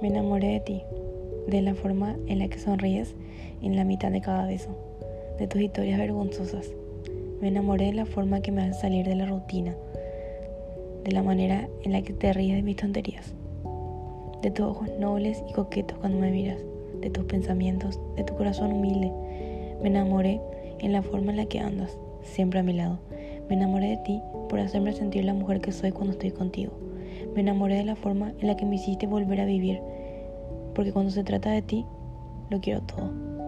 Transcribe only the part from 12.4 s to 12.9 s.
de mis